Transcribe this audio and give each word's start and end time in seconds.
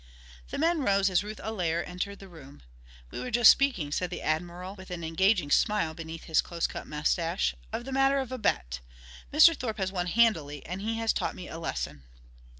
The 0.47 0.57
men 0.57 0.81
rose 0.81 1.11
as 1.11 1.23
Ruth 1.23 1.39
Allaire 1.41 1.87
entered 1.87 2.17
the 2.17 2.27
room. 2.27 2.63
"We 3.11 3.19
were 3.19 3.29
just 3.29 3.51
speaking," 3.51 3.91
said 3.91 4.09
the 4.09 4.23
Admiral 4.23 4.73
with 4.73 4.89
an 4.89 5.03
engaging 5.03 5.51
smile 5.51 5.93
beneath 5.93 6.23
his 6.23 6.41
close 6.41 6.65
cut 6.65 6.87
mustache, 6.87 7.53
"of 7.71 7.85
the 7.85 7.91
matter 7.91 8.17
of 8.17 8.31
a 8.31 8.39
bet. 8.39 8.79
Mr. 9.31 9.55
Thorpe 9.55 9.77
has 9.77 9.91
won 9.91 10.07
handily, 10.07 10.65
and 10.65 10.81
he 10.81 10.95
has 10.95 11.13
taught 11.13 11.35
me 11.35 11.47
a 11.47 11.59
lesson." 11.59 12.01